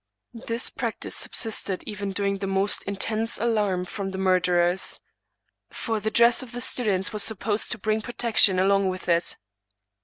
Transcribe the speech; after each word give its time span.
This 0.47 0.71
practice 0.71 1.15
subsisted 1.15 1.83
even 1.85 2.09
during 2.11 2.39
the 2.39 2.47
most 2.47 2.81
intense 2.85 3.37
alarm 3.37 3.85
from 3.85 4.09
the 4.09 4.17
murderers; 4.17 4.99
for 5.69 5.99
the 5.99 6.09
dress 6.09 6.41
of 6.41 6.53
the 6.53 6.59
students 6.61 7.13
was 7.13 7.21
supposed 7.21 7.71
to 7.71 7.77
bring 7.77 8.01
pro 8.01 8.13
tection 8.15 8.59
along 8.59 8.89
with 8.89 9.07
it. 9.07 9.37